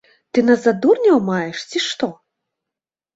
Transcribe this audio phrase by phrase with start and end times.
[0.35, 2.09] Ты нас за дурняў маеш, ці што?